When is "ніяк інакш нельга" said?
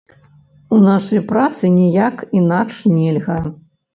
1.79-3.37